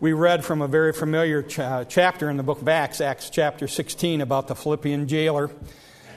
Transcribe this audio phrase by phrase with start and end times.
[0.00, 3.68] we read from a very familiar ch- chapter in the book of Acts, Acts chapter
[3.68, 5.50] 16, about the Philippian jailer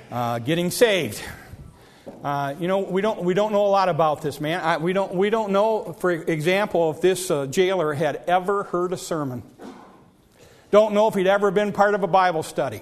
[0.09, 1.21] uh, getting saved.
[2.23, 4.61] Uh, you know, we don't, we don't know a lot about this man.
[4.61, 8.93] I, we, don't, we don't know, for example, if this uh, jailer had ever heard
[8.93, 9.43] a sermon.
[10.71, 12.81] Don't know if he'd ever been part of a Bible study.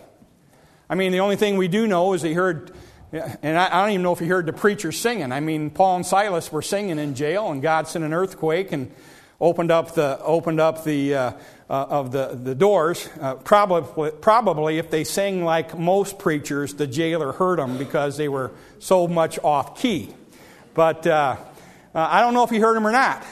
[0.87, 2.71] I mean, the only thing we do know is he heard,
[3.11, 5.31] and I, I don't even know if he heard the preacher singing.
[5.31, 8.91] I mean, Paul and Silas were singing in jail, and God sent an earthquake, and
[9.41, 11.31] opened up the, opened up the, uh,
[11.69, 13.09] uh, of the, the doors.
[13.19, 18.29] Uh, probably, probably, if they sang like most preachers, the jailer heard them because they
[18.29, 20.13] were so much off key.
[20.73, 21.37] But uh,
[21.93, 23.25] uh, I don't know if he heard them or not.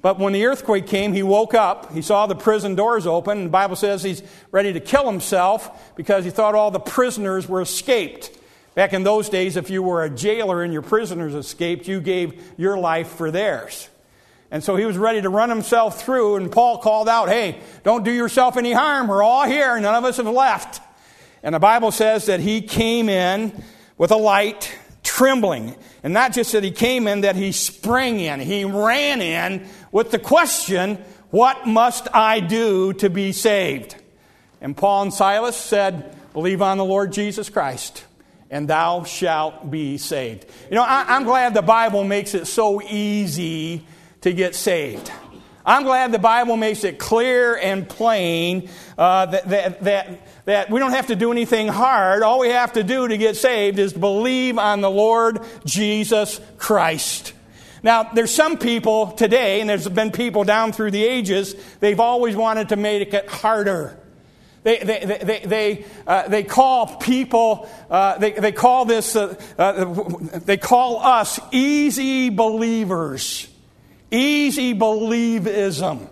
[0.00, 1.92] But when the earthquake came, he woke up.
[1.92, 3.44] He saw the prison doors open.
[3.44, 4.22] The Bible says he's
[4.52, 8.30] ready to kill himself because he thought all the prisoners were escaped.
[8.76, 12.40] Back in those days, if you were a jailer and your prisoners escaped, you gave
[12.56, 13.88] your life for theirs.
[14.50, 18.04] And so he was ready to run himself through, and Paul called out, Hey, don't
[18.04, 19.08] do yourself any harm.
[19.08, 19.78] We're all here.
[19.78, 20.80] None of us have left.
[21.42, 23.62] And the Bible says that he came in
[23.98, 25.76] with a light, trembling.
[26.02, 28.40] And not just that he came in, that he sprang in.
[28.40, 30.96] He ran in with the question,
[31.30, 33.96] What must I do to be saved?
[34.60, 38.04] And Paul and Silas said, Believe on the Lord Jesus Christ,
[38.50, 40.46] and thou shalt be saved.
[40.70, 43.84] You know, I, am glad the Bible makes it so easy
[44.22, 45.10] to get saved.
[45.68, 50.80] I'm glad the Bible makes it clear and plain uh, that, that, that, that we
[50.80, 52.22] don't have to do anything hard.
[52.22, 57.34] All we have to do to get saved is believe on the Lord Jesus Christ.
[57.82, 62.34] Now, there's some people today, and there's been people down through the ages, they've always
[62.34, 63.98] wanted to make it harder.
[64.62, 69.84] They, they, they, they, uh, they call people, uh, they, they call this, uh, uh
[70.38, 73.47] they call us easy believers.
[74.10, 76.08] Easy believism.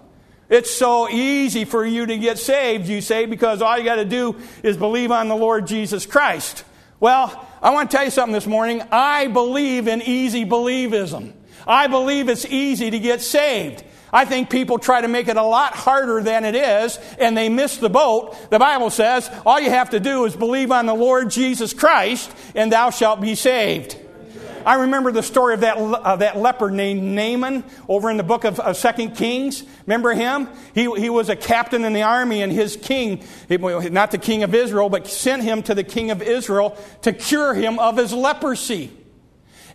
[0.48, 4.04] It's so easy for you to get saved, you say, because all you got to
[4.04, 6.64] do is believe on the Lord Jesus Christ.
[7.00, 8.82] Well, I want to tell you something this morning.
[8.92, 11.32] I believe in easy believism.
[11.66, 13.82] I believe it's easy to get saved.
[14.12, 17.48] I think people try to make it a lot harder than it is, and they
[17.48, 18.50] miss the boat.
[18.50, 22.30] The Bible says all you have to do is believe on the Lord Jesus Christ,
[22.54, 23.98] and thou shalt be saved.
[24.66, 28.42] I remember the story of that, uh, that leper named Naaman over in the book
[28.42, 29.62] of, of 2 Kings.
[29.86, 30.48] Remember him?
[30.74, 34.56] He, he was a captain in the army, and his king, not the king of
[34.56, 38.90] Israel, but sent him to the king of Israel to cure him of his leprosy.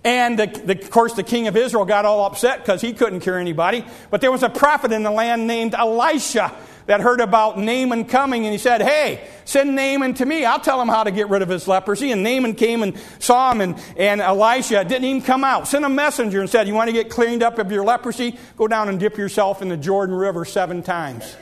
[0.03, 3.21] And the, the, of course, the king of Israel got all upset because he couldn't
[3.21, 3.85] cure anybody.
[4.09, 6.53] But there was a prophet in the land named Elisha
[6.85, 10.45] that heard about Naaman coming and he said, Hey, send Naaman to me.
[10.45, 12.11] I'll tell him how to get rid of his leprosy.
[12.11, 15.67] And Naaman came and saw him, and, and Elisha didn't even come out.
[15.67, 18.37] Sent a messenger and said, You want to get cleaned up of your leprosy?
[18.57, 21.35] Go down and dip yourself in the Jordan River seven times.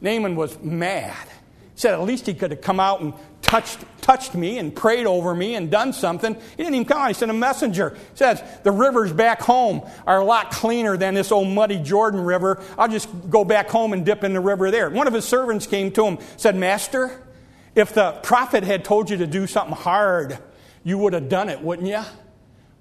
[0.00, 1.26] Naaman was mad.
[1.74, 3.12] He said, At least he could have come out and
[3.42, 6.34] touched, touched me and prayed over me and done something.
[6.34, 7.08] He didn't even come out.
[7.08, 7.90] He sent a messenger.
[7.90, 12.20] He says, The rivers back home are a lot cleaner than this old muddy Jordan
[12.20, 12.62] River.
[12.78, 14.90] I'll just go back home and dip in the river there.
[14.90, 17.26] One of his servants came to him, said, Master,
[17.74, 20.38] if the prophet had told you to do something hard,
[20.82, 22.02] you would have done it, wouldn't you?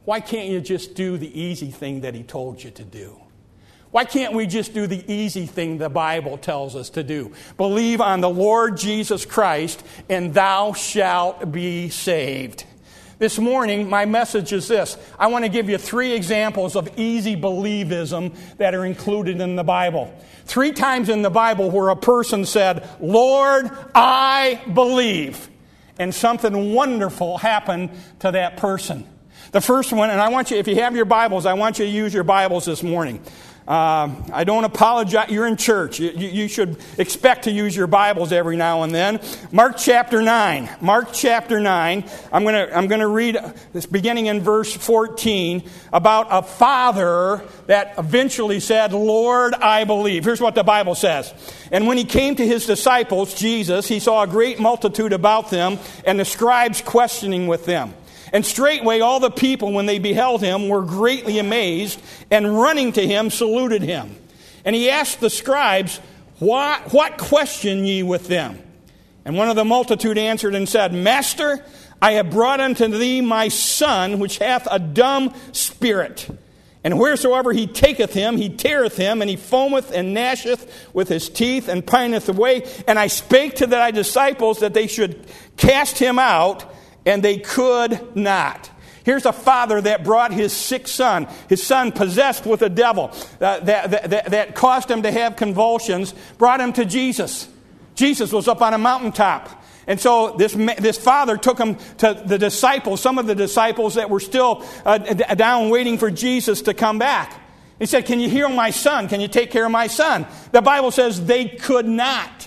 [0.05, 3.19] Why can't you just do the easy thing that he told you to do?
[3.91, 7.33] Why can't we just do the easy thing the Bible tells us to do?
[7.57, 12.65] Believe on the Lord Jesus Christ, and thou shalt be saved.
[13.17, 14.95] This morning, my message is this.
[15.17, 19.63] I want to give you three examples of easy believism that are included in the
[19.63, 20.13] Bible.
[20.45, 25.49] Three times in the Bible where a person said, Lord, I believe.
[25.97, 27.89] And something wonderful happened
[28.19, 29.05] to that person.
[29.51, 31.85] The first one, and I want you, if you have your Bibles, I want you
[31.85, 33.21] to use your Bibles this morning.
[33.69, 35.29] Uh, I don't apologize.
[35.29, 35.99] You're in church.
[35.99, 39.19] You, you, should expect to use your Bibles every now and then.
[39.51, 40.67] Mark chapter 9.
[40.81, 42.03] Mark chapter 9.
[42.33, 43.37] I'm going to I'm to read
[43.71, 50.25] this beginning in verse 14 about a father that eventually said, Lord, I believe.
[50.25, 51.31] Here's what the Bible says.
[51.71, 55.77] And when he came to his disciples, Jesus, he saw a great multitude about them
[56.05, 57.93] and the scribes questioning with them.
[58.31, 63.05] And straightway all the people, when they beheld him, were greatly amazed, and running to
[63.05, 64.15] him, saluted him.
[64.65, 65.99] And he asked the scribes,
[66.39, 68.61] What, what question ye with them?
[69.25, 71.63] And one of the multitude answered and said, Master,
[72.01, 76.29] I have brought unto thee my son, which hath a dumb spirit.
[76.83, 81.29] And wheresoever he taketh him, he teareth him, and he foameth and gnasheth with his
[81.29, 82.63] teeth, and pineth away.
[82.87, 85.25] And I spake to thy disciples that they should
[85.57, 86.73] cast him out
[87.09, 88.69] and they could not.
[89.03, 93.11] Here's a father that brought his sick son, his son possessed with a devil
[93.41, 97.49] uh, that, that, that, caused him to have convulsions, brought him to Jesus.
[97.95, 99.49] Jesus was up on a mountaintop.
[99.87, 104.11] And so this, this father took him to the disciples, some of the disciples that
[104.11, 107.41] were still uh, down waiting for Jesus to come back.
[107.79, 109.07] He said, Can you heal my son?
[109.07, 110.27] Can you take care of my son?
[110.51, 112.38] The Bible says they could not.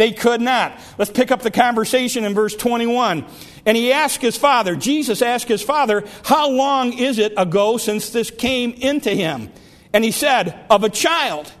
[0.00, 0.80] They could not.
[0.96, 3.22] Let's pick up the conversation in verse 21.
[3.66, 8.08] And he asked his father, Jesus asked his father, How long is it ago since
[8.08, 9.52] this came into him?
[9.92, 11.52] And he said, Of a child.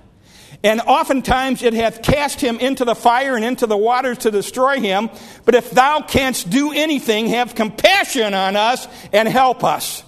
[0.64, 4.80] And oftentimes it hath cast him into the fire and into the waters to destroy
[4.80, 5.10] him.
[5.44, 10.02] But if thou canst do anything, have compassion on us and help us.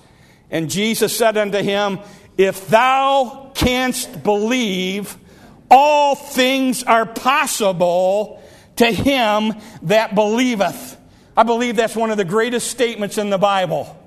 [0.51, 1.99] And Jesus said unto him,
[2.39, 5.19] If thou canst believe,
[5.73, 8.43] all things are possible
[8.77, 10.99] to him that believeth.
[11.35, 13.99] I believe that's one of the greatest statements in the Bible.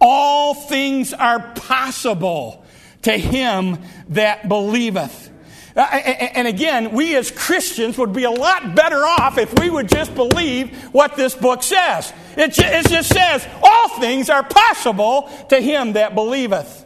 [0.00, 2.64] All things are possible
[3.02, 3.78] to him
[4.08, 5.30] that believeth.
[5.76, 9.88] Uh, and again, we as Christians would be a lot better off if we would
[9.88, 12.12] just believe what this book says.
[12.36, 16.84] It just says, all things are possible to him that believeth.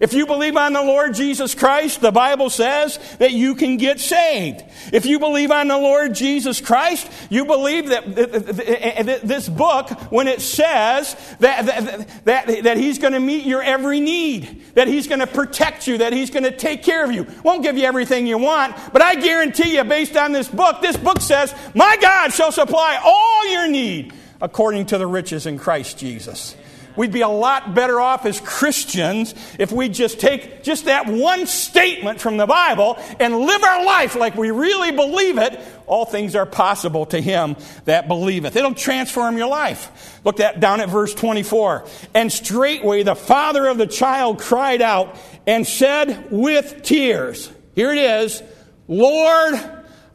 [0.00, 4.00] If you believe on the Lord Jesus Christ, the Bible says that you can get
[4.00, 4.64] saved.
[4.94, 10.40] If you believe on the Lord Jesus Christ, you believe that this book, when it
[10.40, 15.20] says that, that, that, that He's going to meet your every need, that He's going
[15.20, 18.26] to protect you, that He's going to take care of you, won't give you everything
[18.26, 22.32] you want, but I guarantee you, based on this book, this book says, My God
[22.32, 26.56] shall supply all your need according to the riches in Christ Jesus.
[26.96, 31.46] We'd be a lot better off as Christians if we just take just that one
[31.46, 35.58] statement from the Bible and live our life like we really believe it.
[35.86, 38.56] All things are possible to him that believeth.
[38.56, 40.20] It'll transform your life.
[40.24, 41.86] Look at, down at verse 24.
[42.14, 45.16] And straightway the father of the child cried out
[45.46, 48.42] and said with tears, Here it is,
[48.86, 49.54] Lord,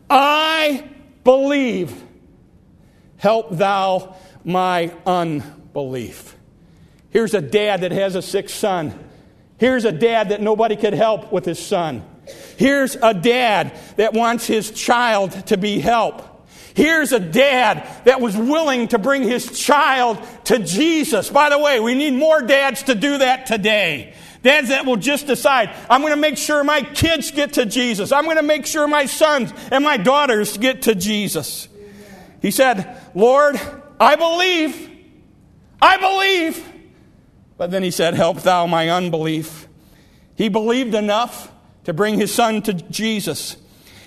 [0.09, 0.89] I
[1.23, 2.03] believe.
[3.17, 6.34] Help thou my unbelief.
[7.15, 8.93] Here's a dad that has a sick son.
[9.57, 12.03] Here's a dad that nobody could help with his son.
[12.57, 16.25] Here's a dad that wants his child to be helped.
[16.73, 21.29] Here's a dad that was willing to bring his child to Jesus.
[21.29, 24.13] By the way, we need more dads to do that today.
[24.43, 28.11] Dads that will just decide, I'm going to make sure my kids get to Jesus.
[28.11, 31.69] I'm going to make sure my sons and my daughters get to Jesus.
[32.41, 33.57] He said, Lord,
[34.01, 34.91] I believe.
[35.81, 36.73] I believe.
[37.57, 39.67] But then he said, Help thou my unbelief.
[40.35, 41.51] He believed enough
[41.85, 43.57] to bring his son to Jesus.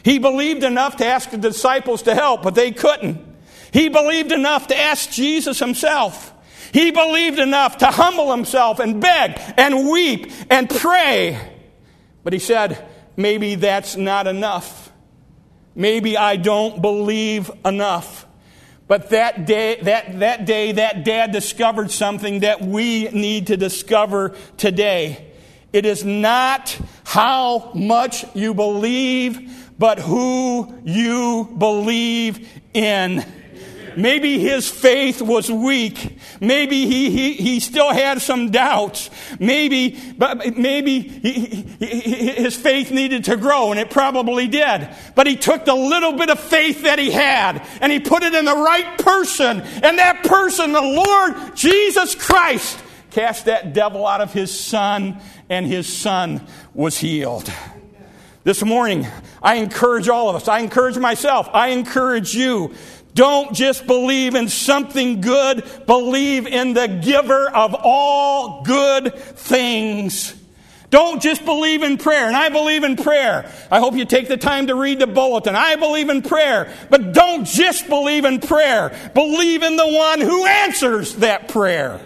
[0.02, 3.24] He believed enough to ask the disciples to help, but they couldn't.
[3.72, 6.32] He believed enough to ask Jesus himself.
[6.72, 11.38] He believed enough to humble himself and beg and weep and pray.
[12.24, 12.86] But he said,
[13.16, 14.92] maybe that's not enough.
[15.74, 18.17] Maybe I don't believe enough.
[18.88, 24.34] But that day, that, that day, that dad discovered something that we need to discover
[24.56, 25.26] today.
[25.74, 33.24] It is not how much you believe, but who you believe in.
[33.98, 36.18] Maybe his faith was weak.
[36.40, 39.10] Maybe he, he, he still had some doubts.
[39.40, 41.32] Maybe, but maybe he,
[41.80, 44.88] he, his faith needed to grow, and it probably did.
[45.16, 48.34] But he took the little bit of faith that he had, and he put it
[48.34, 49.62] in the right person.
[49.62, 52.78] And that person, the Lord Jesus Christ,
[53.10, 57.52] cast that devil out of his son, and his son was healed.
[58.44, 59.06] This morning,
[59.42, 60.48] I encourage all of us.
[60.48, 61.48] I encourage myself.
[61.52, 62.72] I encourage you
[63.14, 70.34] don't just believe in something good, believe in the giver of all good things.
[70.90, 73.50] Don't just believe in prayer, and I believe in prayer.
[73.70, 75.54] I hope you take the time to read the bulletin.
[75.54, 78.96] I believe in prayer, but don't just believe in prayer.
[79.14, 82.00] Believe in the one who answers that prayer.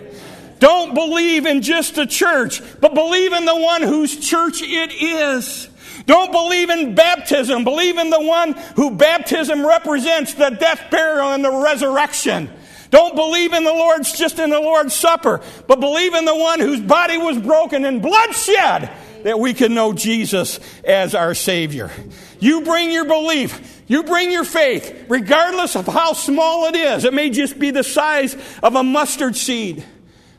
[0.59, 5.69] Don't believe in just a church, but believe in the one whose church it is.
[6.07, 7.65] Don't believe in baptism.
[7.65, 12.51] Believe in the one who baptism represents the death, burial, and the resurrection.
[12.91, 16.61] Don't believe in the Lord's just in the Lord's Supper, but believe in the one
[16.61, 18.91] whose body was broken and blood shed
[19.25, 21.91] that we can know Jesus as our Savior.
[22.39, 23.83] You bring your belief.
[23.87, 27.05] You bring your faith, regardless of how small it is.
[27.05, 29.85] It may just be the size of a mustard seed.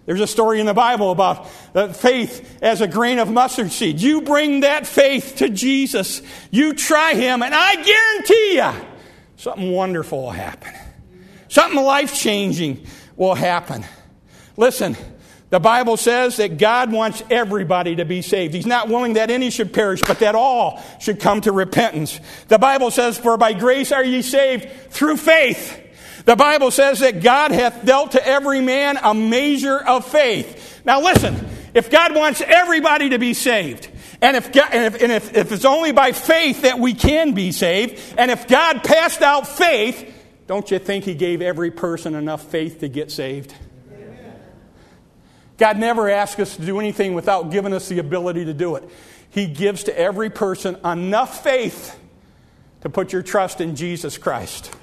[0.05, 1.47] There's a story in the Bible about
[1.95, 4.01] faith as a grain of mustard seed.
[4.01, 6.21] You bring that faith to Jesus.
[6.51, 8.87] You try Him, and I guarantee you
[9.37, 10.73] something wonderful will happen.
[11.47, 13.85] Something life changing will happen.
[14.57, 14.97] Listen,
[15.53, 18.55] The Bible says that God wants everybody to be saved.
[18.55, 22.19] He's not willing that any should perish, but that all should come to repentance.
[22.47, 25.79] The Bible says, For by grace are ye saved through faith.
[26.25, 30.81] The Bible says that God hath dealt to every man a measure of faith.
[30.85, 33.89] Now listen, if God wants everybody to be saved,
[34.21, 37.33] and if, God, and, if, and if, if it's only by faith that we can
[37.33, 40.13] be saved, and if God passed out faith,
[40.47, 43.53] don't you think He gave every person enough faith to get saved?
[45.57, 48.89] God never asks us to do anything without giving us the ability to do it.
[49.29, 51.99] He gives to every person enough faith
[52.81, 54.73] to put your trust in Jesus Christ.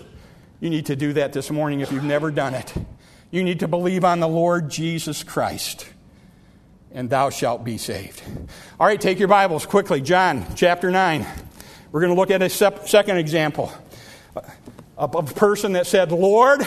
[0.60, 2.72] You need to do that this morning if you've never done it.
[3.30, 5.88] You need to believe on the Lord Jesus Christ,
[6.92, 8.22] and thou shalt be saved.
[8.78, 10.02] All right, take your Bibles quickly.
[10.02, 11.26] John chapter 9.
[11.92, 13.72] We're going to look at a second example
[14.98, 16.66] of a person that said, Lord,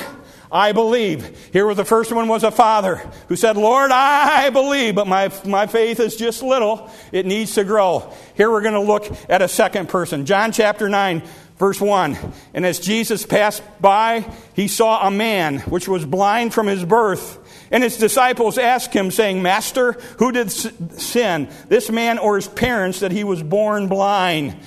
[0.52, 1.50] I believe.
[1.52, 2.98] Here was the first one was a father
[3.28, 6.92] who said, Lord, I believe, but my, my faith is just little.
[7.12, 8.12] It needs to grow.
[8.36, 10.26] Here we're going to look at a second person.
[10.26, 11.24] John chapter 9,
[11.64, 12.18] verse 1.
[12.54, 17.40] And as Jesus passed by, he saw a man which was blind from his birth.
[17.72, 23.00] And his disciples asked him, saying, Master, who did sin, this man or his parents,
[23.00, 24.58] that he was born blind?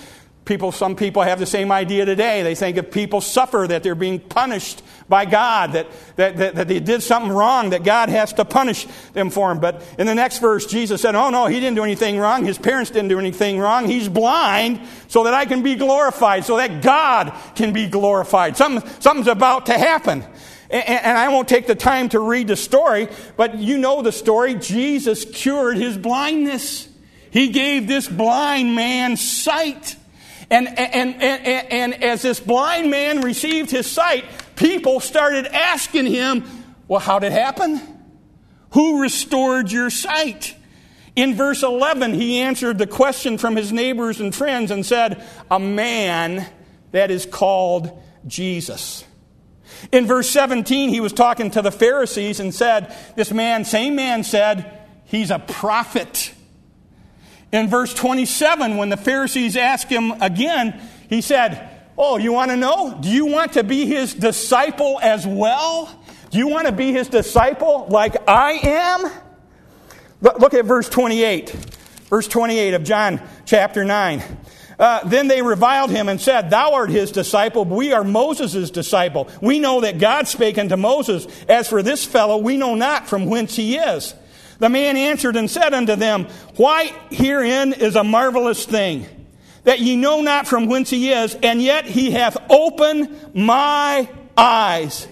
[0.47, 2.45] People, some people have the same idea today.
[2.45, 6.69] They think if people suffer, that they're being punished by God, that, that, that, that,
[6.69, 9.59] they did something wrong, that God has to punish them for them.
[9.59, 12.45] But in the next verse, Jesus said, Oh, no, he didn't do anything wrong.
[12.45, 13.89] His parents didn't do anything wrong.
[13.89, 18.57] He's blind so that I can be glorified, so that God can be glorified.
[18.57, 20.25] Something, something's about to happen.
[20.71, 24.13] And, and I won't take the time to read the story, but you know the
[24.13, 24.55] story.
[24.55, 26.89] Jesus cured his blindness.
[27.33, 29.97] He gave this blind man sight.
[30.49, 34.25] And, and, and, and, as this blind man received his sight,
[34.55, 36.45] people started asking him,
[36.87, 37.81] Well, how did it happen?
[38.71, 40.55] Who restored your sight?
[41.17, 45.59] In verse 11, he answered the question from his neighbors and friends and said, A
[45.59, 46.47] man
[46.93, 49.05] that is called Jesus.
[49.91, 54.25] In verse 17, he was talking to the Pharisees and said, This man, same man
[54.25, 56.33] said, He's a prophet.
[57.57, 62.57] In verse 27, when the Pharisees asked him again, he said, Oh, you want to
[62.59, 62.99] know?
[63.01, 65.89] Do you want to be his disciple as well?
[66.31, 69.11] Do you want to be his disciple like I am?
[70.21, 71.49] Look at verse 28.
[72.11, 74.23] Verse 28 of John chapter 9.
[74.79, 78.71] Uh, then they reviled him and said, Thou art his disciple, but we are Moses'
[78.71, 79.31] disciple.
[79.41, 81.27] We know that God spake unto Moses.
[81.49, 84.15] As for this fellow, we know not from whence he is.
[84.59, 89.07] The man answered and said unto them, Why herein is a marvelous thing,
[89.65, 95.07] that ye know not from whence he is, and yet he hath opened my eyes.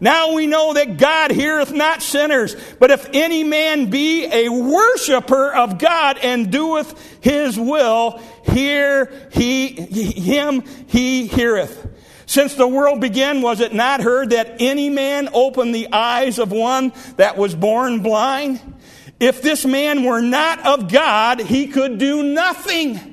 [0.00, 5.52] Now we know that God heareth not sinners, but if any man be a worshipper
[5.52, 11.95] of God and doeth his will, hear he, him he heareth.
[12.26, 16.50] Since the world began, was it not heard that any man opened the eyes of
[16.50, 18.60] one that was born blind?
[19.20, 23.12] If this man were not of God, he could do nothing.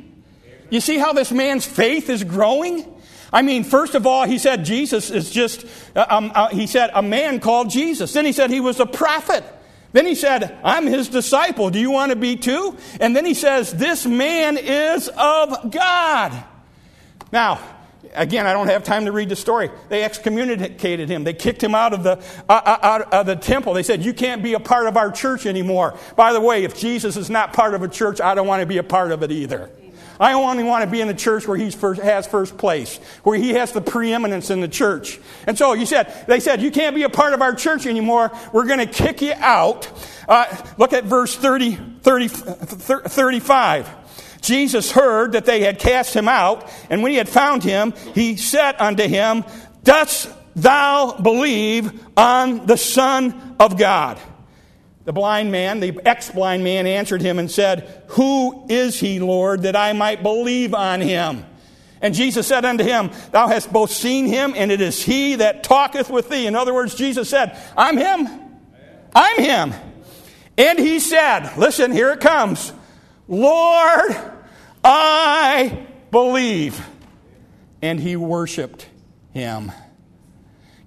[0.69, 2.91] You see how this man's faith is growing?
[3.31, 5.65] I mean, first of all, he said Jesus is just,
[5.95, 8.13] uh, um, uh, he said a man called Jesus.
[8.13, 9.43] Then he said he was a prophet.
[9.91, 11.69] Then he said, I'm his disciple.
[11.69, 12.77] Do you want to be too?
[12.99, 16.43] And then he says, This man is of God.
[17.31, 17.59] Now,
[18.13, 19.69] again, I don't have time to read the story.
[19.89, 21.23] They excommunicated him.
[21.23, 22.17] They kicked him out of the,
[22.49, 23.73] uh, uh, out of the temple.
[23.73, 25.97] They said, You can't be a part of our church anymore.
[26.15, 28.65] By the way, if Jesus is not part of a church, I don't want to
[28.65, 29.69] be a part of it either.
[30.19, 33.49] I only want to be in the church where he has first place, where he
[33.49, 35.19] has the preeminence in the church.
[35.47, 38.31] And so he said, they said, you can't be a part of our church anymore.
[38.51, 39.89] We're going to kick you out.
[40.27, 40.45] Uh,
[40.77, 44.02] look at verse 30, 30, 35.
[44.43, 48.35] Jesus heard that they had cast him out, and when he had found him, he
[48.35, 49.43] said unto him,
[49.83, 54.19] Dost thou believe on the Son of God?
[55.05, 59.63] The blind man, the ex blind man, answered him and said, Who is he, Lord,
[59.63, 61.45] that I might believe on him?
[62.01, 65.63] And Jesus said unto him, Thou hast both seen him, and it is he that
[65.63, 66.47] talketh with thee.
[66.47, 68.27] In other words, Jesus said, I'm him.
[69.15, 69.73] I'm him.
[70.57, 72.73] And he said, Listen, here it comes.
[73.27, 74.32] Lord,
[74.83, 76.85] I believe.
[77.81, 78.87] And he worshiped
[79.33, 79.71] him.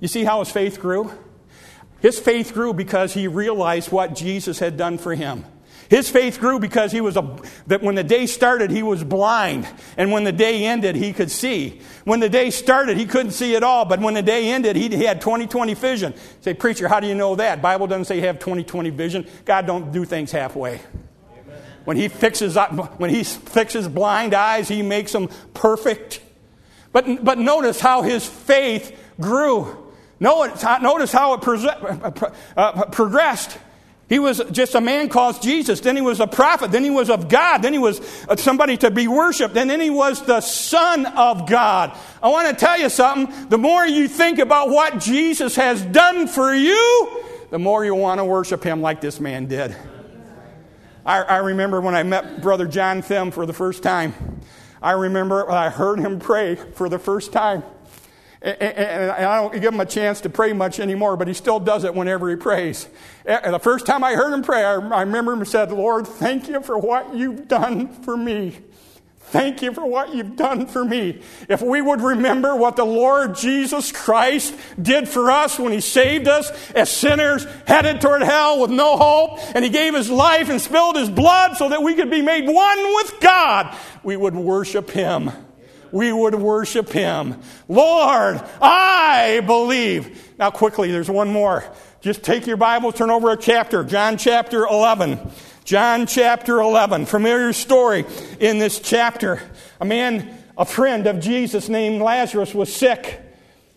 [0.00, 1.12] You see how his faith grew?
[2.00, 5.44] His faith grew because he realized what Jesus had done for him.
[5.88, 7.36] His faith grew because he was a,
[7.68, 9.68] that when the day started, he was blind.
[9.96, 11.80] And when the day ended, he could see.
[12.04, 13.84] When the day started, he couldn't see at all.
[13.84, 16.14] But when the day ended, he, he had 20-20 vision.
[16.40, 17.62] Say, preacher, how do you know that?
[17.62, 19.28] Bible doesn't say you have 20-20 vision.
[19.44, 20.80] God don't do things halfway.
[21.86, 26.20] When he fixes, up, when he fixes blind eyes, he makes them perfect.
[26.90, 29.94] But, but notice how his faith grew.
[30.18, 33.56] Notice, how it uh, uh, progressed.
[34.08, 35.78] He was just a man called Jesus.
[35.78, 36.72] Then he was a prophet.
[36.72, 37.58] Then he was of God.
[37.58, 39.56] Then he was uh, somebody to be worshiped.
[39.56, 41.96] And then he was the Son of God.
[42.20, 43.48] I want to tell you something.
[43.48, 48.18] The more you think about what Jesus has done for you, the more you want
[48.18, 49.76] to worship him like this man did.
[51.06, 54.12] I, I remember when I met Brother John Thim for the first time.
[54.82, 57.62] I remember I heard him pray for the first time.
[58.42, 61.84] And I don't give him a chance to pray much anymore, but he still does
[61.84, 62.88] it whenever he prays.
[63.24, 66.76] The first time I heard him pray, I remember him said, Lord, thank you for
[66.76, 68.58] what you've done for me.
[69.28, 71.20] Thank you for what you've done for me.
[71.48, 76.28] If we would remember what the Lord Jesus Christ did for us when he saved
[76.28, 80.60] us as sinners headed toward hell with no hope, and he gave his life and
[80.60, 84.90] spilled his blood so that we could be made one with God, we would worship
[84.90, 85.32] him
[85.92, 87.40] we would worship him.
[87.68, 90.34] Lord, I believe.
[90.38, 91.64] Now, quickly, there's one more.
[92.00, 95.18] Just take your Bible, turn over a chapter, John chapter 11.
[95.66, 97.06] John chapter 11.
[97.06, 98.04] Familiar story
[98.38, 99.42] in this chapter.
[99.80, 103.20] A man, a friend of Jesus named Lazarus was sick.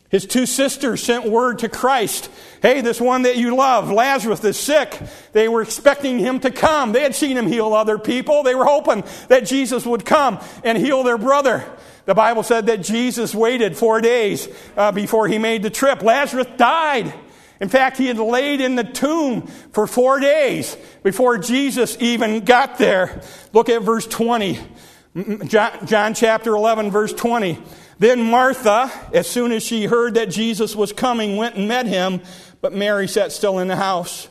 [0.10, 2.30] His two sisters sent word to Christ
[2.62, 5.00] Hey, this one that you love, Lazarus, is sick.
[5.32, 6.92] They were expecting him to come.
[6.92, 8.44] They had seen him heal other people.
[8.44, 11.64] They were hoping that Jesus would come and heal their brother.
[12.06, 16.02] The Bible said that Jesus waited four days uh, before he made the trip.
[16.02, 17.14] Lazarus died.
[17.60, 22.78] In fact, he had laid in the tomb for four days before Jesus even got
[22.78, 23.22] there.
[23.52, 24.60] Look at verse 20.
[25.46, 27.58] John, chapter 11, verse 20.
[27.98, 32.22] Then Martha, as soon as she heard that Jesus was coming, went and met him,
[32.62, 34.30] but Mary sat still in the house.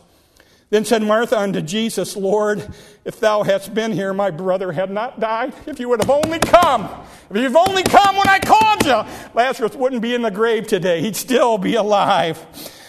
[0.70, 2.66] Then said Martha unto Jesus, Lord,
[3.04, 5.52] if thou hadst been here, my brother had not died.
[5.66, 6.88] If you would have only come,
[7.30, 9.02] if you've only come when I called you,
[9.34, 11.00] Lazarus wouldn't be in the grave today.
[11.00, 12.38] He'd still be alive.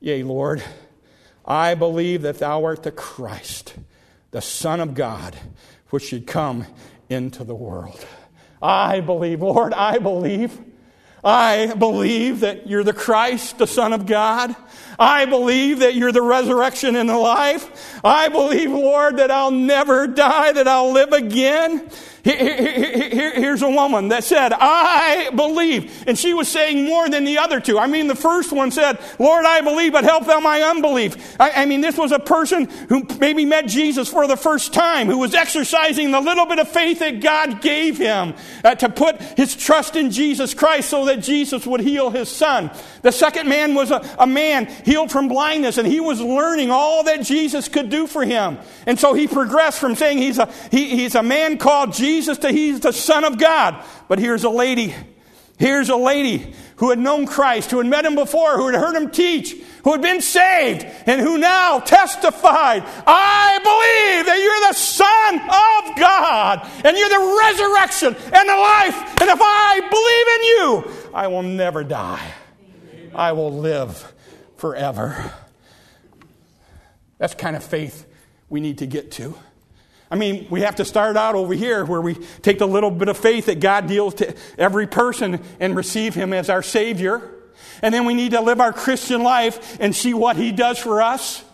[0.00, 0.62] Yea, Lord,
[1.44, 3.74] I believe that thou art the Christ,
[4.30, 5.36] the Son of God,
[5.90, 6.66] which should come
[7.08, 8.04] into the world.
[8.60, 10.58] I believe, Lord, I believe.
[11.24, 14.54] I believe that you're the Christ, the Son of God.
[14.98, 17.98] I believe that you're the resurrection and the life.
[18.04, 21.90] I believe, Lord, that I'll never die, that I'll live again.
[23.56, 26.04] Here's a woman that said, I believe.
[26.06, 27.78] And she was saying more than the other two.
[27.78, 31.40] I mean, the first one said, Lord, I believe, but help thou my unbelief.
[31.40, 35.06] I, I mean, this was a person who maybe met Jesus for the first time,
[35.06, 39.22] who was exercising the little bit of faith that God gave him uh, to put
[39.22, 42.70] his trust in Jesus Christ so that Jesus would heal his son.
[43.00, 47.04] The second man was a, a man healed from blindness, and he was learning all
[47.04, 48.58] that Jesus could do for him.
[48.84, 52.38] And so he progressed from saying he's a, he, he's a man called Jesus Jesus
[52.38, 53.45] to he's the Son of God.
[54.08, 54.94] But here's a lady.
[55.58, 58.94] Here's a lady who had known Christ, who had met him before, who had heard
[58.94, 59.54] him teach,
[59.84, 65.98] who had been saved, and who now testified, I believe that you're the Son of
[65.98, 71.28] God, and you're the resurrection and the life, and if I believe in you, I
[71.28, 72.34] will never die.
[73.14, 74.12] I will live
[74.58, 75.32] forever.
[77.16, 78.06] That's kind of faith
[78.50, 79.38] we need to get to.
[80.10, 83.08] I mean, we have to start out over here where we take the little bit
[83.08, 87.32] of faith that God deals to every person and receive Him as our Savior.
[87.82, 91.02] And then we need to live our Christian life and see what He does for
[91.02, 91.44] us.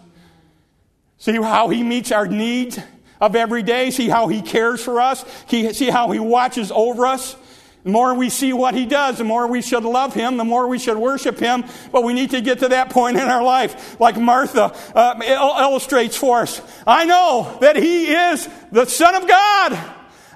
[1.18, 2.78] See how He meets our needs
[3.20, 3.90] of every day.
[3.90, 5.24] See how He cares for us.
[5.48, 7.36] See how He watches over us.
[7.84, 10.68] The more we see what he does, the more we should love him, the more
[10.68, 11.64] we should worship him.
[11.90, 15.20] But we need to get to that point in our life, like Martha uh,
[15.60, 16.62] illustrates for us.
[16.86, 19.72] I know that he is the Son of God.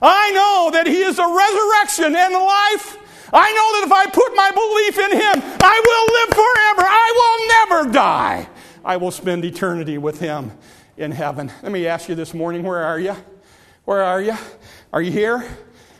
[0.03, 2.99] I know that he is the resurrection and the life.
[3.33, 6.89] I know that if I put my belief in him, I will live forever.
[6.89, 8.49] I will never die.
[8.85, 10.53] I will spend eternity with him.
[10.97, 11.53] in heaven.
[11.63, 13.15] Let me ask you this morning where are you?
[13.85, 14.35] Where are you?
[14.93, 15.47] Are you here?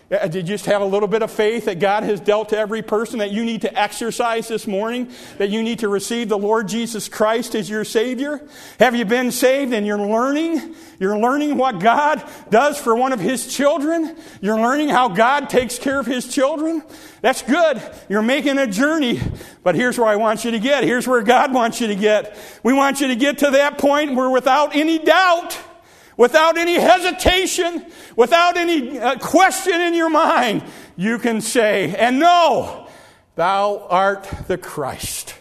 [0.09, 2.59] Uh, did you just have a little bit of faith that God has dealt to
[2.59, 5.11] every person that you need to exercise this morning?
[5.39, 8.41] That you need to receive the Lord Jesus Christ as your Savior?
[8.79, 10.77] Have you been saved and you're learning?
[11.01, 14.17] You're learning what God does for one of His children?
[14.41, 16.85] You're learning how God takes care of His children?
[17.21, 17.83] That's good.
[18.09, 19.21] You're making a journey.
[19.65, 20.85] But here's where I want you to get.
[20.85, 22.39] Here's where God wants you to get.
[22.63, 25.59] We want you to get to that point where without any doubt,
[26.17, 27.85] without any hesitation,
[28.17, 30.63] without any uh, question in your mind,
[30.97, 32.89] you can say, and know,
[33.35, 35.35] thou art the Christ,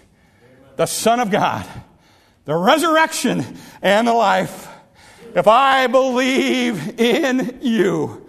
[0.76, 1.66] the Son of God,
[2.46, 3.44] the resurrection
[3.82, 4.68] and the life.
[5.34, 8.28] If I believe in you,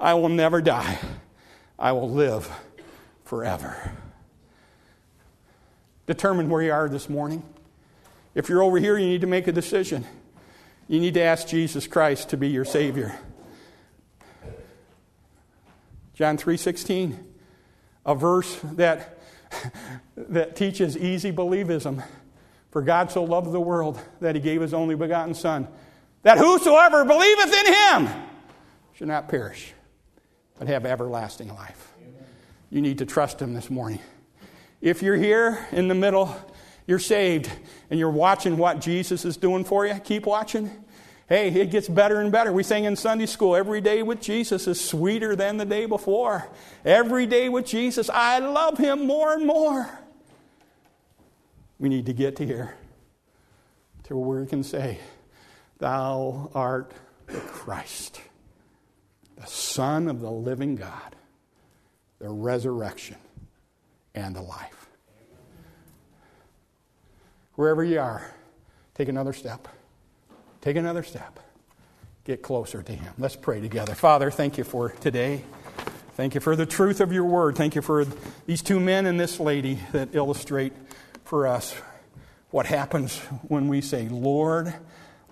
[0.00, 0.98] I will never die.
[1.78, 2.50] I will live
[3.24, 3.92] forever.
[6.06, 7.42] Determine where you are this morning.
[8.34, 10.04] If you're over here, you need to make a decision.
[10.88, 13.14] You need to ask Jesus Christ to be your Savior.
[16.14, 17.14] John 3:16,
[18.06, 19.18] a verse that,
[20.16, 22.02] that teaches easy believism.
[22.70, 25.68] For God so loved the world that he gave his only begotten Son,
[26.22, 28.08] that whosoever believeth in him
[28.94, 29.74] should not perish,
[30.58, 31.92] but have everlasting life.
[32.70, 34.00] You need to trust him this morning.
[34.80, 36.34] If you're here in the middle
[36.88, 37.50] you're saved
[37.90, 40.70] and you're watching what Jesus is doing for you, keep watching.
[41.28, 42.50] Hey, it gets better and better.
[42.50, 46.48] We sang in Sunday school, every day with Jesus is sweeter than the day before.
[46.86, 49.86] Every day with Jesus, I love him more and more.
[51.78, 52.74] We need to get to here
[54.04, 54.98] to where we can say,
[55.76, 56.92] Thou art
[57.26, 58.22] the Christ,
[59.36, 61.16] the Son of the living God,
[62.18, 63.18] the resurrection
[64.14, 64.77] and the life
[67.58, 68.22] wherever you are,
[68.94, 69.66] take another step.
[70.60, 71.40] Take another step.
[72.22, 73.12] Get closer to Him.
[73.18, 73.96] Let's pray together.
[73.96, 75.42] Father, thank you for today.
[76.14, 77.56] Thank you for the truth of your word.
[77.56, 78.06] Thank you for
[78.46, 80.72] these two men and this lady that illustrate
[81.24, 81.74] for us
[82.50, 83.18] what happens
[83.48, 84.72] when we say, Lord,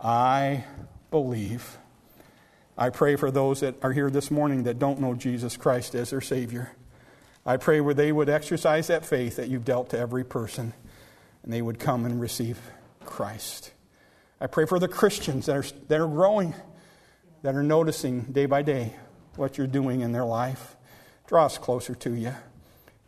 [0.03, 0.65] I
[1.13, 1.79] believe.
[2.77, 6.11] I pray for those that are here this morning that don't know Jesus Christ as
[6.11, 6.73] their Savior.
[7.45, 10.73] I pray where they would exercise that faith that you've dealt to every person
[11.47, 12.61] and they would come and receive
[13.05, 13.73] Christ.
[14.41, 16.55] I pray for the Christians that are, that are growing,
[17.43, 18.95] that are noticing day by day
[19.37, 20.77] what you're doing in their life.
[21.29, 22.35] Draw us closer to you.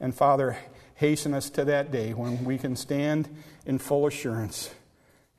[0.00, 0.56] And Father,
[0.94, 3.28] hasten us to that day when we can stand
[3.66, 4.70] in full assurance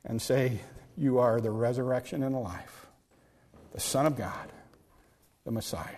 [0.04, 0.60] and say,
[0.96, 2.86] You are the resurrection and the life,
[3.72, 4.52] the Son of God,
[5.44, 5.96] the Messiah.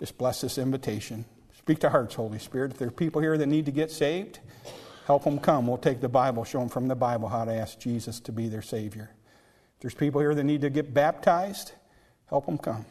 [0.00, 1.24] Just bless this invitation.
[1.56, 2.72] Speak to hearts, Holy Spirit.
[2.72, 4.40] If there are people here that need to get saved,
[5.08, 5.66] Help them come.
[5.66, 8.48] We'll take the Bible, show them from the Bible how to ask Jesus to be
[8.48, 9.08] their Savior.
[9.76, 11.72] If there's people here that need to get baptized,
[12.26, 12.84] help them come.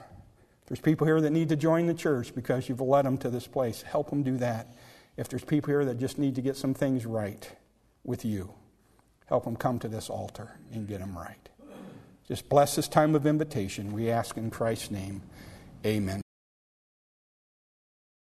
[0.64, 3.30] If there's people here that need to join the church because you've led them to
[3.30, 4.74] this place, help them do that.
[5.16, 7.52] If there's people here that just need to get some things right
[8.04, 8.52] with you,
[9.28, 11.50] help them come to this altar and get them right.
[12.28, 13.94] Just bless this time of invitation.
[13.94, 15.22] We ask in Christ's name.
[15.86, 16.24] Amen.